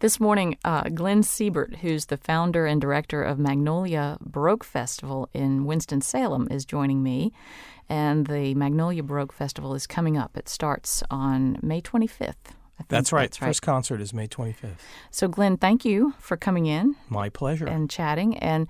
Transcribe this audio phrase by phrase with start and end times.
[0.00, 5.64] This morning, uh, Glenn Siebert, who's the founder and director of Magnolia Baroque Festival in
[5.64, 7.32] Winston-Salem, is joining me.
[7.88, 10.36] And the Magnolia Baroque Festival is coming up.
[10.36, 12.34] It starts on May 25th.
[12.88, 13.22] That's right.
[13.22, 13.48] That's right.
[13.48, 14.76] First concert is May 25th.
[15.10, 16.96] So, Glenn, thank you for coming in.
[17.08, 17.66] My pleasure.
[17.66, 18.36] And chatting.
[18.36, 18.68] And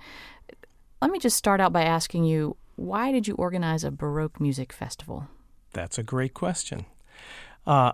[1.01, 4.71] let me just start out by asking you why did you organize a Baroque music
[4.71, 5.27] festival?
[5.73, 6.85] That's a great question.
[7.65, 7.93] Uh,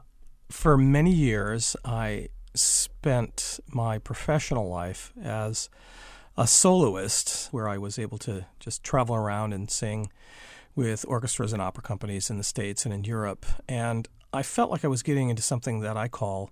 [0.52, 5.70] for many years, I spent my professional life as
[6.38, 10.12] a soloist, where I was able to just travel around and sing
[10.76, 13.46] with orchestras and opera companies in the States and in Europe.
[13.68, 16.50] And I felt like I was getting into something that I call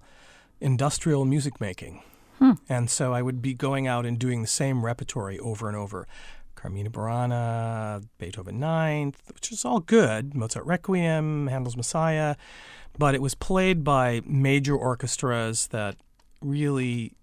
[0.60, 2.04] industrial music making.
[2.38, 2.54] Hmm.
[2.70, 6.08] And so I would be going out and doing the same repertory over and over.
[6.62, 12.36] Carmina Burana, Beethoven Ninth, which is all good, Mozart Requiem, Handel's Messiah,
[12.98, 15.96] but it was played by major orchestras that
[16.40, 17.14] really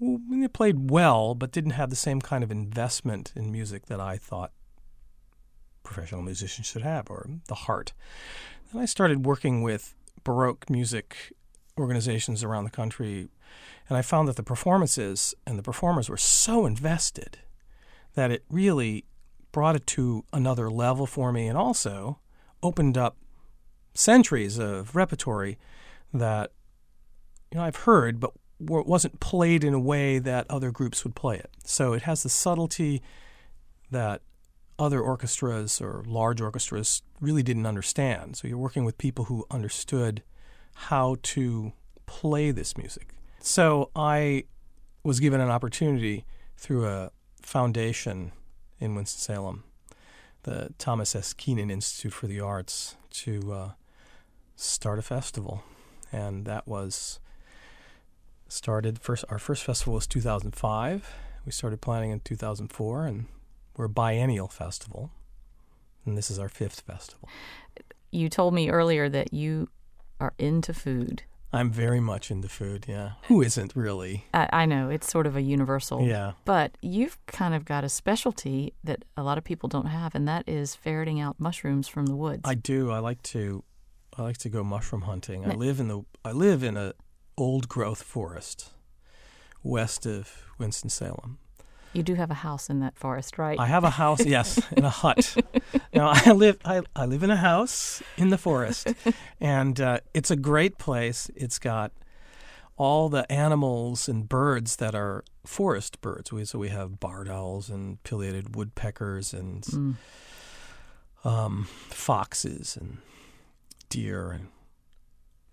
[0.00, 4.16] they played well, but didn't have the same kind of investment in music that I
[4.16, 4.52] thought
[5.82, 7.92] professional musicians should have, or the heart.
[8.72, 11.34] Then I started working with Baroque music
[11.78, 13.28] organizations around the country,
[13.88, 17.38] and I found that the performances and the performers were so invested
[18.14, 19.04] that it really
[19.52, 22.18] brought it to another level for me and also
[22.62, 23.16] opened up
[23.94, 25.58] centuries of repertory
[26.12, 26.50] that
[27.52, 31.36] you know I've heard but wasn't played in a way that other groups would play
[31.36, 31.50] it.
[31.64, 33.02] So it has the subtlety
[33.90, 34.22] that
[34.78, 38.36] other orchestras or large orchestras really didn't understand.
[38.36, 40.22] So you're working with people who understood
[40.74, 41.72] how to
[42.06, 43.08] play this music.
[43.40, 44.44] So I
[45.02, 46.24] was given an opportunity
[46.56, 47.10] through a
[47.46, 48.32] foundation
[48.80, 49.64] in Winston-Salem,
[50.42, 51.32] the Thomas S.
[51.32, 53.70] Keenan Institute for the Arts, to uh,
[54.56, 55.62] start a festival.
[56.12, 57.18] And that was
[58.48, 61.14] started first our first festival was 2005.
[61.44, 63.26] We started planning in 2004 and
[63.76, 65.10] we're a biennial festival,
[66.06, 67.28] and this is our fifth festival.
[68.12, 69.68] You told me earlier that you
[70.20, 71.24] are into food.
[71.54, 73.12] I'm very much into food, yeah.
[73.28, 74.26] Who isn't really?
[74.34, 76.02] I, I, know, it's sort of a universal.
[76.02, 76.32] Yeah.
[76.44, 80.26] But you've kind of got a specialty that a lot of people don't have, and
[80.26, 82.42] that is ferreting out mushrooms from the woods.
[82.44, 82.90] I do.
[82.90, 83.62] I like to
[84.16, 85.44] I like to go mushroom hunting.
[85.44, 86.94] I live in the I live in a
[87.36, 88.70] old growth forest
[89.62, 91.38] west of Winston Salem.
[91.94, 93.58] You do have a house in that forest, right?
[93.58, 95.36] I have a house, yes, in a hut.
[95.94, 98.92] now I live I, I live in a house in the forest,
[99.40, 101.30] and uh, it's a great place.
[101.36, 101.92] It's got
[102.76, 106.32] all the animals and birds that are forest birds.
[106.32, 109.94] We, so we have barred owls and pileated woodpeckers and mm.
[111.24, 112.98] um, foxes and
[113.88, 114.48] deer and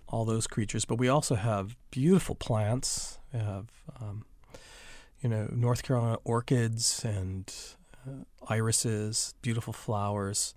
[0.08, 0.86] all those creatures.
[0.86, 3.20] But we also have beautiful plants.
[3.32, 3.68] We have
[4.02, 4.26] um,
[5.22, 7.54] you know, North Carolina orchids and
[8.08, 10.56] uh, irises, beautiful flowers,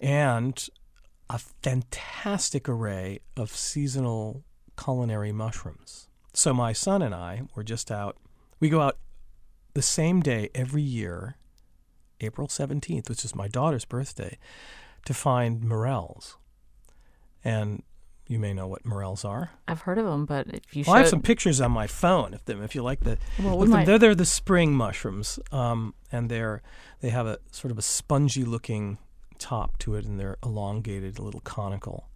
[0.00, 0.68] and
[1.28, 4.44] a fantastic array of seasonal
[4.78, 6.08] culinary mushrooms.
[6.32, 8.16] So my son and I were just out.
[8.60, 8.98] We go out
[9.74, 11.36] the same day every year,
[12.20, 14.38] April 17th, which is my daughter's birthday,
[15.04, 16.36] to find morels.
[17.44, 17.82] And
[18.26, 19.50] you may know what morels are.
[19.68, 22.32] I've heard of them, but if you well, I have some pictures on my phone
[22.32, 22.62] of them.
[22.62, 26.62] If you like the, well, we them, they're, they're the spring mushrooms, um, and they're
[27.00, 28.98] they have a sort of a spongy looking
[29.38, 32.08] top to it, and they're elongated, a little conical,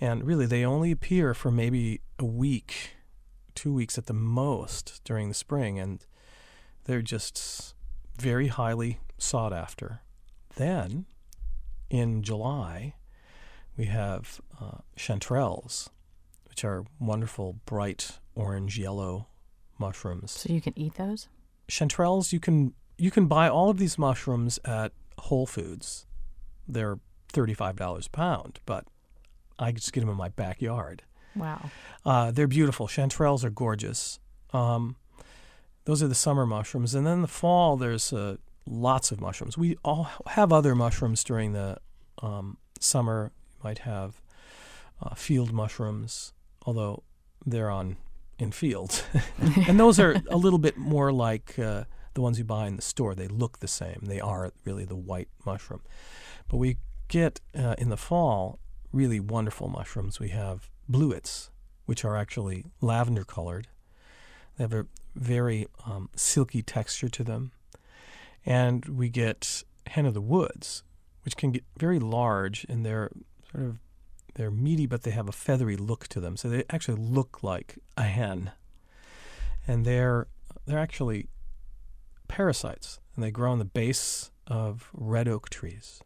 [0.00, 2.96] and really they only appear for maybe a week,
[3.54, 6.06] two weeks at the most during the spring, and
[6.84, 7.74] they're just
[8.18, 10.00] very highly sought after.
[10.56, 11.04] Then,
[11.90, 12.94] in July
[13.76, 15.88] we have uh, chanterelles,
[16.48, 19.26] which are wonderful bright orange yellow
[19.78, 20.30] mushrooms.
[20.30, 21.28] So you can eat those?
[21.68, 26.06] Chanterelles, you can you can buy all of these mushrooms at Whole Foods.
[26.68, 26.98] They're
[27.28, 28.84] thirty-five dollars a pound, but
[29.58, 31.02] I just get them in my backyard.
[31.34, 31.70] Wow.
[32.04, 32.86] Uh, they're beautiful.
[32.86, 34.20] Chanterelles are gorgeous.
[34.52, 34.96] Um,
[35.84, 38.36] those are the summer mushrooms, and then the fall there's uh,
[38.66, 39.58] lots of mushrooms.
[39.58, 41.78] We all have other mushrooms during the
[42.22, 43.32] um, summer
[43.64, 44.20] might have
[45.02, 46.32] uh, field mushrooms,
[46.66, 47.02] although
[47.44, 47.96] they're on
[48.38, 49.04] in fields,
[49.68, 51.84] and those are a little bit more like uh,
[52.14, 53.14] the ones you buy in the store.
[53.14, 54.00] They look the same.
[54.02, 55.82] They are really the white mushroom,
[56.48, 56.78] but we
[57.08, 58.58] get uh, in the fall
[58.92, 60.20] really wonderful mushrooms.
[60.20, 61.50] We have blewits,
[61.86, 63.68] which are actually lavender colored.
[64.56, 67.52] They have a very um, silky texture to them,
[68.46, 70.82] and we get hen of the woods,
[71.24, 73.10] which can get very large, and they're
[73.54, 73.78] sort of
[74.34, 76.36] they're meaty, but they have a feathery look to them.
[76.36, 78.50] So they actually look like a hen.
[79.66, 80.26] and they're
[80.66, 81.28] they're actually
[82.28, 86.02] parasites, and they grow on the base of red oak trees.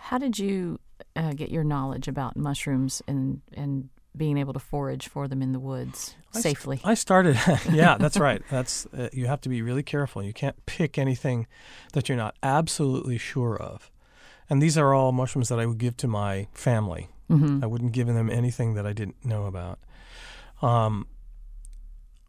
[0.00, 0.78] How did you
[1.16, 5.52] uh, get your knowledge about mushrooms and and being able to forage for them in
[5.52, 6.80] the woods I st- safely?
[6.84, 7.36] I started,
[7.72, 8.42] yeah, that's right.
[8.50, 10.22] That's uh, you have to be really careful.
[10.22, 11.46] You can't pick anything
[11.92, 13.90] that you're not absolutely sure of.
[14.50, 17.08] And these are all mushrooms that I would give to my family.
[17.28, 19.78] hmm I wouldn't give them anything that I didn't know about.
[20.62, 21.06] Um,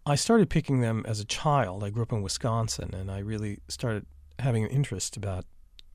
[0.06, 1.83] I started picking them as a child.
[1.83, 4.06] I grew up in Wisconsin, and I really started
[4.39, 5.45] having an interest about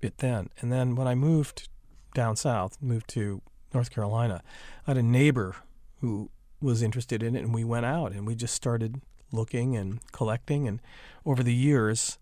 [0.01, 0.51] it then.
[0.61, 1.69] And then when I moved
[2.15, 3.43] down south, moved to
[3.73, 4.43] North Carolina,
[4.87, 5.57] I had a neighbor
[6.01, 6.31] who
[6.61, 9.01] was interested in it, and we went out and we just started
[9.33, 10.69] looking and collecting.
[10.69, 10.81] And
[11.27, 12.19] over the years,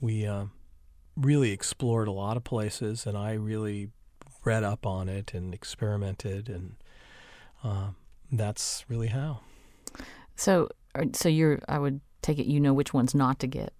[0.00, 0.46] we uh,
[1.16, 3.90] really explored a lot of places, and I really
[4.44, 6.74] read up on it and experimented, and
[7.62, 7.88] uh,
[8.30, 9.40] that's really how.
[10.36, 10.68] So,
[11.12, 11.60] so you're.
[11.68, 13.72] I would take it you know which ones not to get.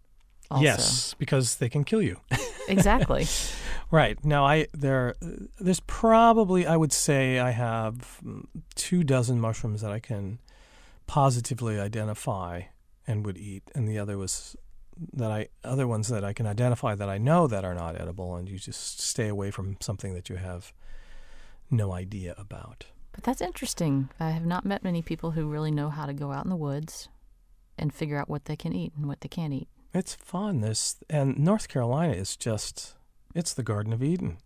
[0.50, 0.64] Also.
[0.64, 2.20] Yes, because they can kill you.
[2.68, 3.26] exactly.
[3.90, 5.14] right now, I there
[5.58, 10.40] there's probably I would say I have mm, two dozen mushrooms that I can
[11.06, 12.62] positively identify
[13.06, 14.56] and would eat, and the other was
[15.12, 18.36] that I other ones that I can identify that I know that are not edible,
[18.36, 20.72] and you just stay away from something that you have
[21.70, 22.86] no idea about.
[23.12, 24.08] But that's interesting.
[24.18, 26.56] I have not met many people who really know how to go out in the
[26.56, 27.08] woods
[27.78, 29.68] and figure out what they can eat and what they can't eat.
[29.94, 30.60] It's fun.
[30.60, 32.94] This and North Carolina is just
[33.34, 34.38] it's the Garden of Eden.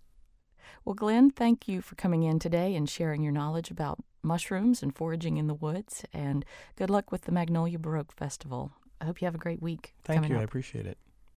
[0.84, 4.94] Well, Glenn, thank you for coming in today and sharing your knowledge about mushrooms and
[4.94, 6.04] foraging in the woods.
[6.12, 6.44] And
[6.76, 8.72] good luck with the Magnolia Baroque Festival.
[9.00, 9.94] I hope you have a great week.
[10.04, 10.36] Thank you.
[10.36, 10.40] up.
[10.40, 10.98] I appreciate it.